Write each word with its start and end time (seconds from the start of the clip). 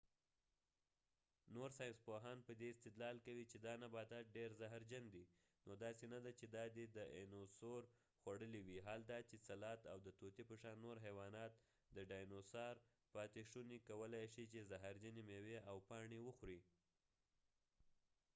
نور 1.55 1.69
ساینسپوهان 1.77 2.37
په 2.47 2.53
دي 2.59 2.67
استدلال 2.71 3.17
کوي 3.25 3.43
چې 3.51 3.57
دا 3.65 3.73
نباتات 3.83 4.25
ډیر 4.37 4.49
زهر 4.61 4.81
جن 4.91 5.05
دي، 5.15 5.23
نو 5.65 5.71
داسې 5.83 6.05
نه 6.13 6.19
ده 6.23 6.31
چې 6.39 6.45
دا 6.55 6.65
دي 6.75 6.85
داینوسور 6.97 7.81
خوړلی 8.21 8.61
وي 8.63 8.77
حال 8.85 9.01
دا 9.11 9.19
چې 9.29 9.35
سلات 9.47 9.81
او 9.91 9.97
د 10.05 10.07
طوطی 10.19 10.43
په 10.49 10.55
شان 10.61 10.75
نور 10.85 10.97
حیوانات 11.05 11.53
د 11.95 11.97
ډاینو 12.09 12.39
سار 12.51 12.75
پاتی 13.13 13.43
شونی 13.51 13.77
کولای 13.89 14.25
شي 14.33 14.43
چې 14.51 14.59
زهرجنی 14.69 15.21
میوې 15.29 15.57
او 15.69 15.77
پاڼی 15.89 16.19
وخوری 16.23 16.61